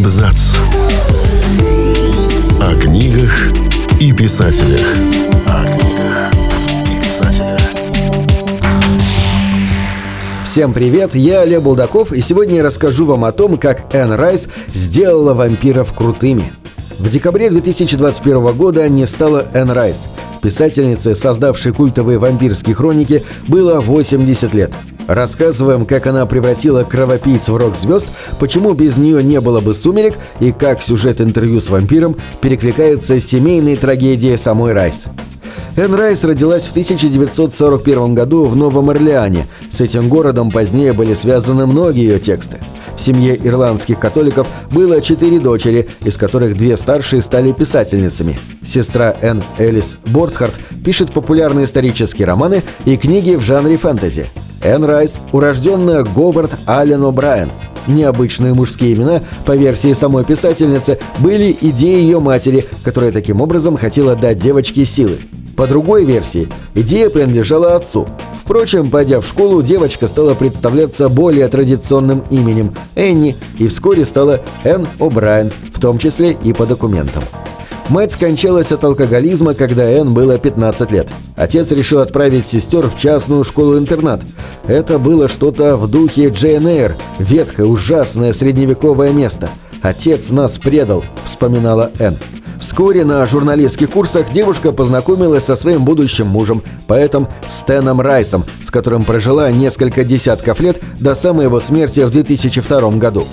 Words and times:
Абзац. 0.00 0.56
О 2.58 2.74
книгах 2.80 3.52
и 4.00 4.14
писателях. 4.14 4.86
О 5.46 5.62
книгах 5.76 6.32
и 6.86 7.04
писателях. 7.04 7.60
Всем 10.46 10.72
привет, 10.72 11.14
я 11.14 11.42
Олег 11.42 11.60
Булдаков, 11.60 12.14
и 12.14 12.22
сегодня 12.22 12.56
я 12.56 12.62
расскажу 12.62 13.04
вам 13.04 13.26
о 13.26 13.32
том, 13.32 13.58
как 13.58 13.94
Энн 13.94 14.12
Райс 14.12 14.48
сделала 14.72 15.34
вампиров 15.34 15.94
крутыми. 15.94 16.50
В 16.98 17.10
декабре 17.10 17.50
2021 17.50 18.56
года 18.56 18.88
не 18.88 19.06
стало 19.06 19.48
Энн 19.52 19.70
Райс. 19.70 20.06
Писательнице, 20.40 21.14
создавшей 21.14 21.74
культовые 21.74 22.18
вампирские 22.18 22.74
хроники, 22.74 23.22
было 23.48 23.80
80 23.80 24.54
лет. 24.54 24.72
Рассказываем, 25.10 25.86
как 25.86 26.06
она 26.06 26.24
превратила 26.24 26.84
кровопийц 26.84 27.48
в 27.48 27.56
рок-звезд, 27.56 28.06
почему 28.38 28.74
без 28.74 28.96
нее 28.96 29.24
не 29.24 29.40
было 29.40 29.60
бы 29.60 29.74
«Сумерек» 29.74 30.14
и 30.38 30.52
как 30.52 30.80
сюжет 30.80 31.20
интервью 31.20 31.60
с 31.60 31.68
вампиром 31.68 32.14
перекликается 32.40 33.20
с 33.20 33.26
семейной 33.26 33.74
трагедией 33.74 34.38
самой 34.38 34.72
Райс. 34.72 35.06
Энн 35.74 35.94
Райс 35.96 36.22
родилась 36.22 36.62
в 36.62 36.70
1941 36.70 38.14
году 38.14 38.44
в 38.44 38.54
Новом 38.54 38.90
Орлеане. 38.90 39.48
С 39.72 39.80
этим 39.80 40.08
городом 40.08 40.52
позднее 40.52 40.92
были 40.92 41.14
связаны 41.14 41.66
многие 41.66 42.04
ее 42.04 42.20
тексты. 42.20 42.58
В 42.94 43.00
семье 43.00 43.36
ирландских 43.36 43.98
католиков 43.98 44.46
было 44.70 45.00
четыре 45.00 45.40
дочери, 45.40 45.88
из 46.04 46.16
которых 46.16 46.56
две 46.56 46.76
старшие 46.76 47.22
стали 47.22 47.50
писательницами. 47.50 48.38
Сестра 48.64 49.16
Энн 49.22 49.42
Элис 49.58 49.96
Бортхарт 50.06 50.54
пишет 50.84 51.12
популярные 51.12 51.64
исторические 51.64 52.28
романы 52.28 52.62
и 52.84 52.96
книги 52.96 53.34
в 53.34 53.40
жанре 53.40 53.76
фэнтези. 53.76 54.28
Энн 54.62 54.84
Райс– 54.84 55.18
урожденная 55.32 56.04
Говард 56.04 56.52
Аллен 56.66 57.02
О'Брайен. 57.02 57.50
Необычные 57.86 58.54
мужские 58.54 58.94
имена, 58.94 59.22
по 59.46 59.56
версии 59.56 59.92
самой 59.94 60.24
писательницы, 60.24 60.98
были 61.18 61.56
идеей 61.60 62.02
ее 62.02 62.20
матери, 62.20 62.66
которая 62.84 63.10
таким 63.10 63.40
образом 63.40 63.76
хотела 63.76 64.16
дать 64.16 64.38
девочке 64.38 64.84
силы. 64.84 65.18
По 65.56 65.66
другой 65.66 66.04
версии, 66.04 66.48
идея 66.74 67.10
принадлежала 67.10 67.74
отцу. 67.74 68.06
Впрочем, 68.42 68.90
пойдя 68.90 69.20
в 69.20 69.26
школу, 69.26 69.62
девочка 69.62 70.08
стала 70.08 70.34
представляться 70.34 71.08
более 71.08 71.48
традиционным 71.48 72.22
именем– 72.30 72.74
Энни, 72.96 73.36
и 73.58 73.68
вскоре 73.68 74.04
стала 74.04 74.40
Энн 74.64 74.86
О'Брайен, 74.98 75.52
в 75.74 75.80
том 75.80 75.98
числе 75.98 76.36
и 76.42 76.52
по 76.52 76.66
документам. 76.66 77.22
Мать 77.90 78.12
скончалась 78.12 78.70
от 78.70 78.84
алкоголизма, 78.84 79.54
когда 79.54 79.82
Энн 79.82 80.14
было 80.14 80.38
15 80.38 80.92
лет. 80.92 81.08
Отец 81.34 81.72
решил 81.72 81.98
отправить 81.98 82.46
сестер 82.46 82.86
в 82.86 82.96
частную 82.96 83.42
школу-интернат. 83.42 84.20
Это 84.68 85.00
было 85.00 85.26
что-то 85.26 85.76
в 85.76 85.90
духе 85.90 86.28
Джейн 86.28 86.68
Эйр, 86.68 86.94
ветхое, 87.18 87.66
ужасное 87.66 88.32
средневековое 88.32 89.10
место. 89.10 89.50
«Отец 89.82 90.28
нас 90.30 90.56
предал»,— 90.56 91.02
вспоминала 91.24 91.90
Энн. 91.98 92.16
Вскоре 92.60 93.04
на 93.04 93.26
журналистских 93.26 93.90
курсах 93.90 94.30
девушка 94.30 94.70
познакомилась 94.70 95.44
со 95.44 95.56
своим 95.56 95.84
будущим 95.84 96.28
мужем, 96.28 96.62
поэтом 96.86 97.26
Стэном 97.48 98.00
Райсом, 98.00 98.44
с 98.62 98.70
которым 98.70 99.02
прожила 99.02 99.50
несколько 99.50 100.04
десятков 100.04 100.60
лет 100.60 100.78
до 101.00 101.16
самой 101.16 101.46
его 101.46 101.58
смерти 101.58 102.00
в 102.00 102.10
2002 102.10 102.90
году. 102.98 103.26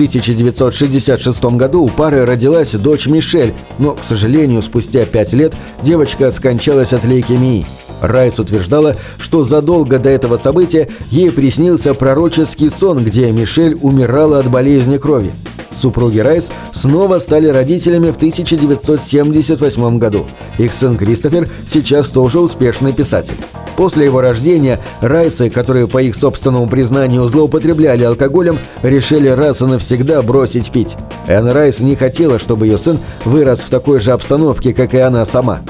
В 0.00 0.02
1966 0.02 1.44
году 1.56 1.82
у 1.82 1.88
пары 1.88 2.24
родилась 2.24 2.72
дочь 2.72 3.06
Мишель, 3.06 3.52
но, 3.78 3.96
к 3.96 4.02
сожалению, 4.02 4.62
спустя 4.62 5.04
пять 5.04 5.34
лет 5.34 5.52
девочка 5.82 6.30
скончалась 6.30 6.94
от 6.94 7.04
лейкемии. 7.04 7.66
Райс 8.00 8.38
утверждала, 8.38 8.96
что 9.18 9.44
задолго 9.44 9.98
до 9.98 10.08
этого 10.08 10.38
события 10.38 10.88
ей 11.10 11.30
приснился 11.30 11.92
пророческий 11.92 12.70
сон, 12.70 13.04
где 13.04 13.30
Мишель 13.30 13.76
умирала 13.82 14.38
от 14.38 14.50
болезни 14.50 14.96
крови. 14.96 15.32
Супруги 15.76 16.20
Райс 16.20 16.48
снова 16.72 17.18
стали 17.18 17.48
родителями 17.48 18.10
в 18.10 18.16
1978 18.16 19.98
году. 19.98 20.26
Их 20.56 20.72
сын 20.72 20.96
Кристофер 20.96 21.46
сейчас 21.70 22.08
тоже 22.08 22.40
успешный 22.40 22.94
писатель. 22.94 23.36
После 23.80 24.04
его 24.04 24.20
рождения 24.20 24.78
Райсы, 25.00 25.48
которые 25.48 25.88
по 25.88 26.02
их 26.02 26.14
собственному 26.14 26.68
признанию 26.68 27.26
злоупотребляли 27.26 28.04
алкоголем, 28.04 28.58
решили 28.82 29.28
раз 29.28 29.62
и 29.62 29.64
навсегда 29.64 30.20
бросить 30.20 30.70
пить. 30.70 30.96
Энн 31.26 31.48
Райс 31.48 31.80
не 31.80 31.96
хотела, 31.96 32.38
чтобы 32.38 32.66
ее 32.66 32.76
сын 32.76 32.98
вырос 33.24 33.60
в 33.60 33.70
такой 33.70 33.98
же 33.98 34.12
обстановке, 34.12 34.74
как 34.74 34.92
и 34.92 34.98
она 34.98 35.24
сама. 35.24 35.60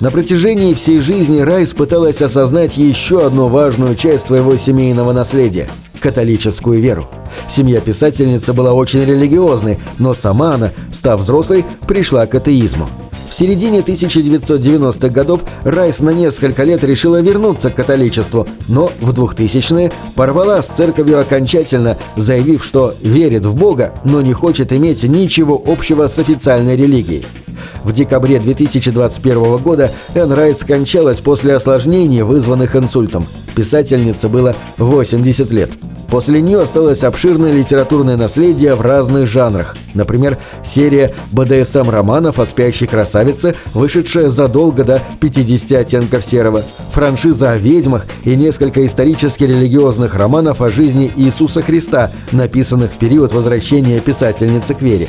На 0.00 0.10
протяжении 0.10 0.74
всей 0.74 0.98
жизни 0.98 1.42
Райс 1.42 1.74
пыталась 1.74 2.22
осознать 2.22 2.76
еще 2.76 3.24
одну 3.24 3.46
важную 3.46 3.94
часть 3.94 4.26
своего 4.26 4.56
семейного 4.56 5.12
наследия– 5.12 5.68
католическую 6.00 6.80
веру. 6.80 7.06
Семья 7.48 7.80
писательницы 7.80 8.52
была 8.52 8.72
очень 8.72 9.04
религиозной, 9.04 9.78
но 9.98 10.12
сама 10.14 10.54
она, 10.54 10.72
став 10.92 11.20
взрослой, 11.20 11.64
пришла 11.86 12.26
к 12.26 12.34
атеизму. 12.34 12.88
В 13.34 13.36
середине 13.36 13.80
1990-х 13.80 15.08
годов 15.08 15.40
Райс 15.64 15.98
на 15.98 16.10
несколько 16.10 16.62
лет 16.62 16.84
решила 16.84 17.20
вернуться 17.20 17.68
к 17.68 17.74
католичеству, 17.74 18.46
но 18.68 18.92
в 19.00 19.10
2000-е 19.10 19.90
порвала 20.14 20.62
с 20.62 20.66
церковью 20.66 21.18
окончательно, 21.18 21.96
заявив, 22.14 22.64
что 22.64 22.94
верит 23.00 23.44
в 23.44 23.56
Бога, 23.56 23.92
но 24.04 24.20
не 24.20 24.32
хочет 24.34 24.72
иметь 24.72 25.02
ничего 25.02 25.60
общего 25.66 26.06
с 26.06 26.16
официальной 26.20 26.76
религией. 26.76 27.26
В 27.82 27.92
декабре 27.92 28.38
2021 28.38 29.56
года 29.56 29.90
Энн 30.14 30.30
Райт 30.30 30.56
скончалась 30.56 31.18
после 31.18 31.56
осложнений, 31.56 32.22
вызванных 32.22 32.76
инсультом. 32.76 33.26
Писательнице 33.56 34.28
было 34.28 34.54
80 34.78 35.50
лет. 35.50 35.70
После 36.08 36.40
нее 36.40 36.60
осталось 36.60 37.02
обширное 37.02 37.52
литературное 37.52 38.16
наследие 38.16 38.74
в 38.74 38.80
разных 38.80 39.26
жанрах. 39.26 39.76
Например, 39.94 40.38
серия 40.64 41.14
БДСМ-романов 41.32 42.38
о 42.38 42.46
спящей 42.46 42.86
красавице, 42.86 43.54
вышедшая 43.72 44.28
задолго 44.28 44.84
до 44.84 45.00
50 45.20 45.72
оттенков 45.72 46.24
серого, 46.24 46.62
франшиза 46.92 47.52
о 47.52 47.56
ведьмах 47.56 48.06
и 48.24 48.36
несколько 48.36 48.84
исторически-религиозных 48.86 50.14
романов 50.14 50.60
о 50.60 50.70
жизни 50.70 51.12
Иисуса 51.16 51.62
Христа, 51.62 52.10
написанных 52.32 52.92
в 52.92 52.98
период 52.98 53.32
возвращения 53.32 54.00
писательницы 54.00 54.74
к 54.74 54.82
вере. 54.82 55.08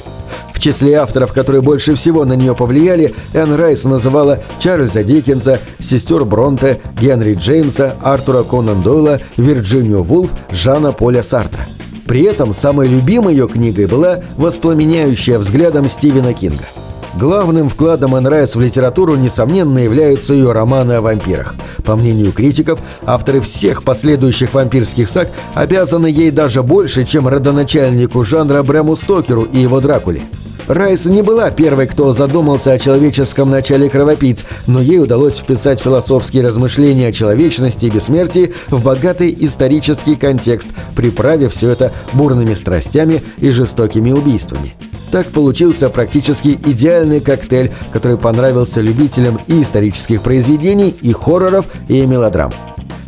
Числе 0.66 0.96
авторов, 0.96 1.31
которые 1.31 1.62
больше 1.62 1.94
всего 1.94 2.26
на 2.26 2.34
нее 2.34 2.56
повлияли, 2.56 3.14
Энн 3.34 3.53
Райс 3.53 3.84
называла 3.84 4.40
Чарльза 4.58 5.03
Диккенса, 5.03 5.59
сестер 5.80 6.26
Бронте, 6.26 6.81
Генри 7.00 7.36
Джеймса, 7.36 7.94
Артура 8.02 8.42
Конан 8.42 8.81
Дойла, 8.81 9.20
Вирджинию 9.38 10.02
Вулф, 10.02 10.31
Жана 10.50 10.92
Поля 10.92 11.22
Сартра. 11.22 11.62
При 12.08 12.24
этом 12.24 12.56
самой 12.56 12.88
любимой 12.88 13.36
ее 13.36 13.48
книгой 13.48 13.86
была 13.86 14.22
«Воспламеняющая 14.38 15.38
взглядом 15.38 15.88
Стивена 15.88 16.34
Кинга». 16.34 16.66
Главным 17.14 17.70
вкладом 17.70 18.16
Энн 18.16 18.25
Райс 18.25 18.56
в 18.56 18.59
литературу, 18.59 19.16
несомненно, 19.18 19.78
являются 19.78 20.34
ее 20.34 20.52
романы 20.52 20.94
о 20.94 21.02
вампирах. 21.02 21.54
По 21.84 21.96
мнению 21.96 22.31
критиков, 22.31 22.80
авторы 23.06 23.40
всех 23.42 23.84
последующих 23.84 24.56
вампирских 24.56 25.09
саг 25.09 25.30
обязаны 25.54 26.08
ей 26.08 26.31
даже 26.31 26.64
больше, 26.64 27.06
чем 27.06 27.28
родоначальнику 27.28 28.24
жанра 28.24 28.64
Брэму 28.64 28.96
Стокеру 28.96 29.44
и 29.44 29.59
его 29.59 29.80
Дракуле. 29.80 30.24
Райс 30.68 31.06
не 31.06 31.22
была 31.22 31.52
первой, 31.52 31.86
кто 31.86 32.12
задумался 32.14 32.72
о 32.72 32.80
человеческом 32.80 33.52
начале 33.52 33.88
кровопийц, 33.88 34.44
но 34.66 34.81
ей 34.81 35.00
удалось 35.00 35.38
вписать 35.38 35.80
философские 35.80 36.44
размышления 36.44 37.09
о 37.09 37.14
человечности 37.14 37.86
и 37.86 37.90
бессмертии 37.92 38.53
в 38.70 38.84
богатый 38.84 39.36
исторический 39.40 40.16
контекст, 40.16 40.70
приправив 40.96 41.54
все 41.54 41.70
это 41.70 41.92
бурными 42.14 42.56
страстями 42.56 43.22
и 43.38 43.52
жестокими 43.52 44.12
убийствами. 44.12 44.74
Так 45.12 45.28
получился 45.28 45.90
практически 45.90 46.59
идеальный 46.66 47.22
коктейль, 47.22 47.72
который 47.94 48.18
понравился 48.18 48.81
любителям 48.81 49.40
и 49.46 49.62
исторических 49.62 50.24
произведений, 50.24 50.96
и 51.02 51.14
хорроров, 51.14 51.68
и 51.88 52.06
мелодрам. 52.08 52.52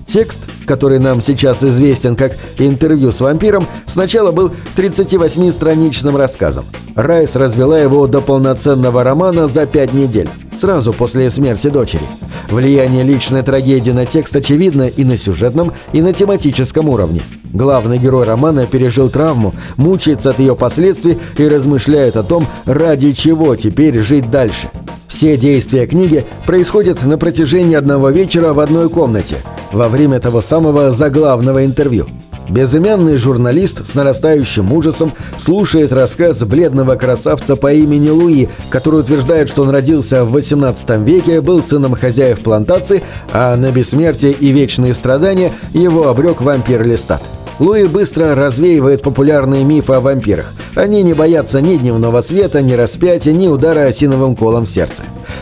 Текст, 0.05 0.43
который 0.67 0.99
нам 0.99 1.21
сейчас 1.21 1.63
известен 1.63 2.15
как 2.15 2.33
«Интервью 2.59 3.09
с 3.09 3.21
вампиром», 3.21 3.65
сначала 3.87 4.31
был 4.31 4.51
38-страничным 4.75 6.15
рассказом. 6.15 6.65
Райс 6.95 7.35
развела 7.35 7.79
его 7.79 8.05
до 8.07 8.21
полноценного 8.21 9.03
романа 9.03 9.47
за 9.47 9.65
пять 9.65 9.93
недель, 9.93 10.29
сразу 10.55 10.93
после 10.93 11.31
смерти 11.31 11.69
дочери. 11.69 12.03
Влияние 12.49 13.03
личной 13.03 13.43
трагедии 13.43 13.91
на 13.91 14.05
текст 14.05 14.35
очевидно 14.35 14.83
и 14.83 15.03
на 15.03 15.17
сюжетном, 15.17 15.71
и 15.93 16.01
на 16.01 16.13
тематическом 16.13 16.89
уровне. 16.89 17.21
Главный 17.53 17.97
герой 17.97 18.25
романа 18.25 18.65
пережил 18.65 19.09
травму, 19.09 19.53
мучается 19.77 20.31
от 20.31 20.39
ее 20.39 20.55
последствий 20.55 21.17
и 21.37 21.47
размышляет 21.47 22.17
о 22.17 22.23
том, 22.23 22.45
ради 22.65 23.13
чего 23.13 23.55
теперь 23.55 23.99
жить 23.99 24.29
дальше. 24.29 24.69
Все 25.07 25.37
действия 25.37 25.87
книги 25.87 26.25
происходят 26.45 27.03
на 27.03 27.17
протяжении 27.17 27.75
одного 27.75 28.09
вечера 28.09 28.53
в 28.53 28.59
одной 28.59 28.89
комнате– 28.89 29.37
во 29.71 29.87
время 29.87 30.19
того 30.19 30.41
самого 30.41 30.91
заглавного 30.91 31.65
интервью. 31.65 32.07
Безымянный 32.49 33.17
журналист 33.17 33.91
с 33.91 33.93
нарастающим 33.93 34.71
ужасом 34.71 35.13
слушает 35.37 35.91
рассказ 35.91 36.39
бледного 36.43 36.95
красавца 36.95 37.57
по 37.57 37.73
имени 37.73 38.09
Луи, 38.09 38.47
который 38.69 39.01
утверждает, 39.01 39.49
что 39.49 39.63
он 39.63 39.69
родился 39.69 40.23
в 40.23 40.31
18 40.31 40.89
веке, 41.01 41.41
был 41.41 41.61
сыном 41.61 41.95
хозяев 41.95 42.39
плантации, 42.39 43.03
а 43.33 43.55
на 43.57 43.71
бессмертие 43.71 44.31
и 44.31 44.51
вечные 44.51 44.93
страдания 44.93 45.51
его 45.73 46.07
обрек 46.07 46.39
вампир 46.39 46.83
Листат. 46.83 47.21
Луи 47.59 47.85
быстро 47.87 48.35
развеивает 48.35 49.01
популярные 49.01 49.65
мифы 49.65 49.93
о 49.93 49.99
вампирах. 49.99 50.53
Они 50.75 51.01
не 51.03 51.13
боятся 51.13 51.59
ни 51.59 51.75
дневного 51.75 52.21
света, 52.21 52.61
ни 52.61 52.73
распятия, 52.73 53.33
ни 53.33 53.47
удара 53.47 53.87
осиновым 53.87 54.35
колом 54.35 54.65
в 54.65 54.69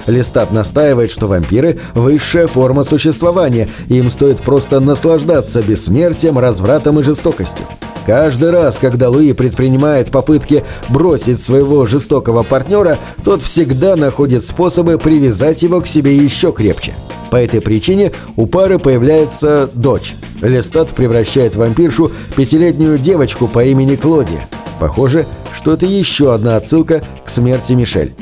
Листат 0.07 0.51
настаивает, 0.51 1.11
что 1.11 1.27
вампиры– 1.27 1.79
высшая 1.93 2.47
форма 2.47 2.83
существования, 2.83 3.69
и 3.87 3.97
им 3.97 4.11
стоит 4.11 4.41
просто 4.41 4.79
наслаждаться 4.79 5.61
бессмертием, 5.61 6.37
развратом 6.37 6.99
и 6.99 7.03
жестокостью. 7.03 7.65
Каждый 8.05 8.51
раз, 8.51 8.77
когда 8.79 9.09
Луи 9.09 9.33
предпринимает 9.33 10.11
попытки 10.11 10.63
бросить 10.89 11.41
своего 11.41 11.87
жестокого 11.87 12.43
партнера, 12.43 12.97
тот 13.23 13.41
всегда 13.41 13.95
находит 13.95 14.45
способы 14.45 14.99
привязать 14.99 15.63
его 15.63 15.81
к 15.81 15.87
себе 15.87 16.15
еще 16.15 16.51
крепче. 16.51 16.93
По 17.31 17.37
этой 17.37 17.61
причине 17.61 18.11
у 18.35 18.45
пары 18.45 18.77
появляется 18.77 19.67
дочь. 19.73 20.15
Лестат 20.41 20.89
превращает 20.89 21.55
вампиршу 21.55 22.11
пятилетнюю 22.35 22.99
девочку 22.99 23.47
по 23.47 23.65
имени 23.65 23.95
Клодия. 23.95 24.45
Похоже, 24.79 25.25
что 25.55 25.73
это 25.73 25.87
еще 25.87 26.33
одна 26.33 26.57
отсылка 26.57 27.01
к 27.25 27.29
смерти 27.29 27.73
Мишель. 27.73 28.13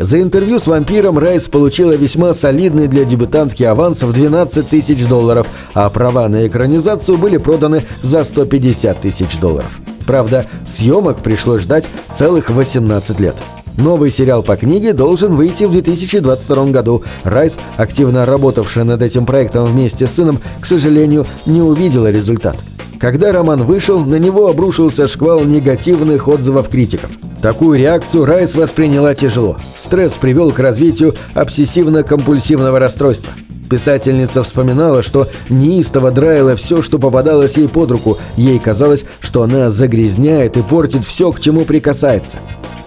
За 0.00 0.18
интервью 0.18 0.58
с 0.58 0.66
вампиром 0.66 1.18
Райс 1.18 1.46
получила 1.48 1.92
весьма 1.92 2.32
солидный 2.32 2.88
для 2.88 3.04
дебютантки 3.04 3.64
аванс 3.64 4.02
в 4.02 4.14
12 4.14 4.66
тысяч 4.66 5.06
долларов, 5.06 5.46
а 5.74 5.90
права 5.90 6.26
на 6.26 6.46
экранизацию 6.46 7.18
были 7.18 7.36
проданы 7.36 7.84
за 8.02 8.24
150 8.24 8.98
тысяч 8.98 9.38
долларов. 9.38 9.78
Правда, 10.06 10.46
съемок 10.66 11.18
пришлось 11.18 11.64
ждать 11.64 11.84
целых 12.14 12.48
18 12.48 13.20
лет. 13.20 13.34
Новый 13.76 14.10
сериал 14.10 14.42
по 14.42 14.56
книге 14.56 14.94
должен 14.94 15.36
выйти 15.36 15.64
в 15.64 15.72
2022 15.72 16.64
году. 16.70 17.04
Райс, 17.22 17.58
активно 17.76 18.24
работавшая 18.24 18.84
над 18.84 19.02
этим 19.02 19.26
проектом 19.26 19.66
вместе 19.66 20.06
с 20.06 20.12
сыном, 20.12 20.40
к 20.62 20.66
сожалению, 20.66 21.26
не 21.44 21.60
увидела 21.60 22.10
результат. 22.10 22.56
Когда 23.00 23.32
роман 23.32 23.64
вышел, 23.64 24.00
на 24.00 24.16
него 24.16 24.48
обрушился 24.48 25.08
шквал 25.08 25.42
негативных 25.44 26.28
отзывов 26.28 26.68
критиков. 26.68 27.10
Такую 27.40 27.78
реакцию 27.78 28.26
Райс 28.26 28.54
восприняла 28.54 29.14
тяжело. 29.14 29.56
Стресс 29.78 30.12
привел 30.12 30.52
к 30.52 30.58
развитию 30.58 31.14
обсессивно-компульсивного 31.34 32.78
расстройства. 32.78 33.32
Писательница 33.70 34.42
вспоминала, 34.42 35.02
что 35.02 35.28
неистово 35.48 36.10
драила 36.10 36.56
все, 36.56 36.82
что 36.82 36.98
попадалось 36.98 37.56
ей 37.56 37.68
под 37.68 37.90
руку. 37.90 38.18
Ей 38.36 38.58
казалось, 38.58 39.06
что 39.20 39.44
она 39.44 39.70
загрязняет 39.70 40.58
и 40.58 40.62
портит 40.62 41.06
все, 41.06 41.32
к 41.32 41.40
чему 41.40 41.64
прикасается. 41.64 42.36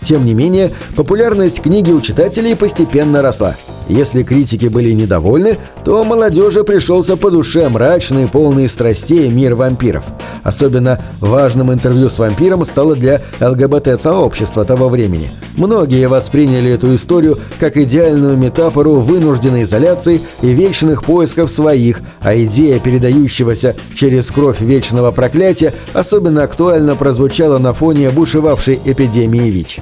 Тем 0.02 0.28
не 0.28 0.36
менее, 0.36 0.72
популярность 0.96 1.60
книги 1.60 1.90
у 1.90 2.02
читателей 2.02 2.56
постепенно 2.56 3.24
росла. 3.24 3.56
Если 3.88 4.24
критики 4.24 4.68
были 4.68 4.92
недовольны, 4.92 5.58
то 5.84 6.04
молодежи 6.04 6.64
пришелся 6.64 7.18
по 7.18 7.30
душе 7.30 7.68
мрачный, 7.70 8.28
полный 8.28 8.70
страстей 8.70 9.30
мир 9.30 9.56
вампиров. 9.56 10.04
Особенно 10.44 11.00
важным 11.20 11.72
интервью 11.72 12.10
с 12.10 12.18
вампиром 12.20 12.66
стало 12.66 12.96
для 12.96 13.22
ЛГБТ-сообщества 13.40 14.66
того 14.66 14.90
времени. 14.90 15.30
Многие 15.56 16.08
восприняли 16.08 16.72
эту 16.72 16.96
историю 16.96 17.38
как 17.60 17.78
идеальную 17.78 18.38
метафору 18.38 18.96
вынужденной 18.96 19.64
изоляции 19.64 20.20
и 20.42 20.48
вечных 20.48 21.04
поисков 21.04 21.50
своих, 21.50 22.02
а 22.22 22.36
идея 22.36 22.80
передающегося 22.80 23.76
через 23.96 24.32
кровь 24.32 24.62
вечного 24.62 25.12
проклятия 25.12 25.74
особенно 25.94 26.44
актуально 26.44 26.96
прозвучала 26.96 27.58
на 27.58 27.74
фоне 27.74 28.10
бушевавшей 28.10 28.80
эпидемии 28.86 29.50
ВИЧ. 29.50 29.80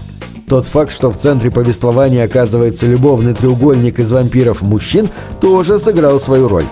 Тот 0.51 0.65
факт, 0.65 0.91
что 0.91 1.09
в 1.09 1.15
центре 1.15 1.49
повествования 1.49 2.25
оказывается 2.25 2.85
любовный 2.85 3.33
треугольник 3.33 3.99
из 3.99 4.11
вампиров-мужчин, 4.11 5.07
тоже 5.39 5.79
сыграл 5.79 6.19
свою 6.19 6.49
роль. 6.49 6.65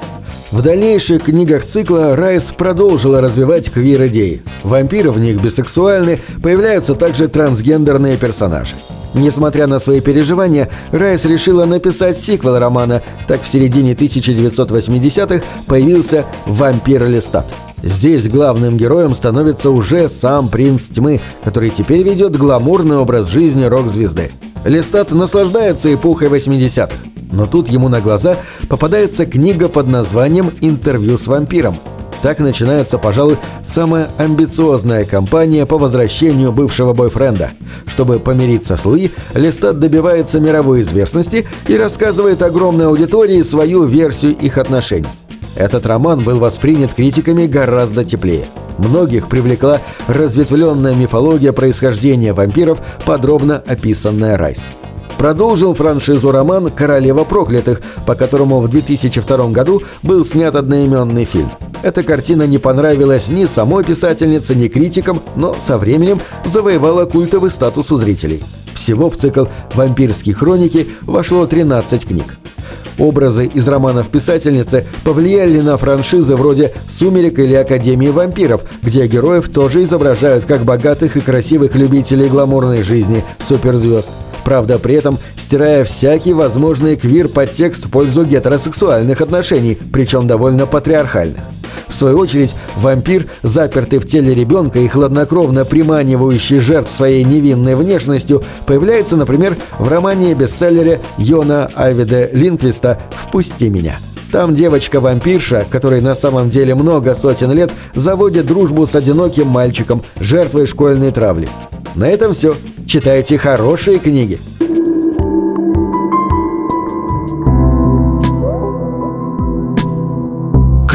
В 0.52 0.62
дальнейших 0.62 1.24
книгах 1.24 1.64
цикла 1.64 2.14
Райс 2.14 2.52
продолжила 2.52 3.22
развивать 3.22 3.72
квир-идеи. 3.72 4.42
Вампиры 4.64 5.12
в 5.12 5.20
них 5.22 5.42
бисексуальны, 5.42 6.20
появляются 6.44 6.94
также 6.94 7.30
трансгендерные 7.30 8.18
персонажи. 8.18 8.76
Несмотря 9.14 9.66
на 9.66 9.80
свои 9.80 10.02
переживания, 10.02 10.68
Райс 10.92 11.24
решила 11.24 11.64
написать 11.64 12.20
сиквел 12.20 12.60
романа, 12.60 13.02
так 13.30 13.42
в 13.42 13.48
середине 13.48 13.94
1980-х 13.94 15.42
появился 15.68 16.26
«Вампир 16.46 17.08
Листат». 17.08 17.46
Здесь 17.84 18.28
главным 18.28 18.78
героем 18.78 19.16
становится 19.16 19.70
уже 19.70 20.10
сам 20.10 20.50
принц 20.50 20.88
тьмы, 20.88 21.22
который 21.44 21.70
теперь 21.70 22.04
ведет 22.04 22.38
гламурный 22.38 22.98
образ 22.98 23.30
жизни 23.30 23.64
рок-звезды. 23.64 24.32
Листат 24.66 25.12
наслаждается 25.12 25.94
эпохой 25.94 26.28
80-х, 26.28 26.92
но 27.32 27.46
тут 27.46 27.70
ему 27.70 27.88
на 27.88 28.02
глаза 28.02 28.38
попадается 28.68 29.26
книга 29.26 29.70
под 29.70 29.88
названием 29.88 30.52
«Интервью 30.60 31.18
с 31.18 31.28
вампиром». 31.28 31.78
Так 32.22 32.40
начинается, 32.40 32.98
пожалуй, 32.98 33.38
самая 33.64 34.10
амбициозная 34.18 35.06
кампания 35.06 35.66
по 35.66 35.78
возвращению 35.78 36.52
бывшего 36.52 36.92
бойфренда. 36.92 37.52
Чтобы 37.86 38.20
помириться 38.20 38.76
с 38.76 38.84
Луи, 38.84 39.12
Листат 39.34 39.80
добивается 39.80 40.42
мировой 40.42 40.82
известности 40.82 41.48
и 41.68 41.78
рассказывает 41.78 42.42
огромной 42.42 42.88
аудитории 42.88 43.42
свою 43.42 43.86
версию 43.86 44.36
их 44.38 44.58
отношений. 44.58 45.08
Этот 45.60 45.86
роман 45.86 46.22
был 46.22 46.40
воспринят 46.40 46.94
критиками 46.94 47.46
гораздо 47.46 48.06
теплее. 48.06 48.46
Многих 48.78 49.28
привлекла 49.28 49.82
разветвленная 50.08 50.96
мифология 50.96 51.52
происхождения 51.52 52.32
вампиров, 52.32 52.80
подробно 53.06 53.62
описанная 53.68 54.38
Райс. 54.38 54.68
Продолжил 55.18 55.74
франшизу 55.74 56.32
роман 56.32 56.70
«Королева 56.74 57.26
проклятых», 57.26 57.82
по 58.08 58.16
которому 58.16 58.62
в 58.62 58.70
2002 58.70 59.50
году 59.50 59.82
был 60.02 60.24
снят 60.24 60.56
одноименный 60.56 61.26
фильм. 61.26 61.52
Эта 61.82 62.04
картина 62.04 62.44
не 62.48 62.58
понравилась 62.58 63.28
ни 63.28 63.46
самой 63.46 63.84
писательнице, 63.84 64.56
ни 64.56 64.70
критикам, 64.70 65.22
но 65.36 65.54
со 65.62 65.78
временем 65.78 66.22
завоевала 66.46 67.04
культовый 67.06 67.52
статус 67.52 67.92
у 67.92 67.98
зрителей. 67.98 68.42
Всего 68.74 69.10
в 69.10 69.18
цикл 69.18 69.48
«Вампирские 69.74 70.36
хроники» 70.36 70.88
вошло 71.02 71.46
13 71.46 72.08
книг. 72.08 72.38
Образы 73.00 73.46
из 73.46 73.68
романов 73.68 74.10
писательницы 74.10 74.86
повлияли 75.04 75.62
на 75.62 75.78
франшизы 75.78 76.36
вроде 76.36 76.74
«Сумерек» 76.90 77.40
или 77.40 77.54
«Академии 77.54 78.10
вампиров», 78.10 78.64
где 78.84 79.08
героев 79.08 79.50
тоже 79.50 79.84
изображают 79.84 80.46
как 80.46 80.64
богатых 80.64 81.16
и 81.16 81.22
красивых 81.22 81.76
любителей 81.76 82.28
гламурной 82.28 82.84
жизни, 82.84 83.24
суперзвезд. 83.40 84.12
Правда, 84.44 84.80
при 84.80 84.96
этом 84.96 85.18
стирая 85.38 85.86
всякий 85.86 86.34
возможный 86.34 86.96
квир-подтекст 86.96 87.86
в 87.86 87.90
пользу 87.90 88.26
гетеросексуальных 88.26 89.22
отношений, 89.22 89.78
причем 89.94 90.28
довольно 90.28 90.66
патриархальных. 90.66 91.42
В 91.90 91.94
свою 91.94 92.20
очередь, 92.20 92.56
вампир, 92.78 93.26
запертый 93.42 94.00
в 94.00 94.06
теле 94.06 94.34
ребенка 94.34 94.80
и 94.80 94.88
хладнокровно 94.88 95.66
приманивающий 95.66 96.60
жертв 96.60 96.96
своей 96.96 97.24
невинной 97.24 97.76
внешностью, 97.76 98.44
появляется, 98.66 99.18
например, 99.18 99.58
в 99.80 99.88
романе-бестселлере 99.88 101.00
Йона 101.18 101.70
Айвиде 101.76 102.30
Линквиста 102.32 103.00
«Впусти 103.12 103.70
меня». 103.70 103.98
Там 104.32 104.54
девочка-вампирша, 104.54 105.66
которой 105.72 106.02
на 106.02 106.14
самом 106.14 106.52
деле 106.52 106.76
много 106.76 107.16
сотен 107.16 107.52
лет, 107.52 107.72
заводит 107.96 108.46
дружбу 108.46 108.86
с 108.86 108.94
одиноким 108.94 109.48
мальчиком, 109.48 110.04
жертвой 110.20 110.68
школьной 110.68 111.12
травли. 111.12 111.50
На 111.96 112.08
этом 112.08 112.36
все. 112.36 112.56
Читайте 112.86 113.40
хорошие 113.40 113.98
книги. 113.98 114.40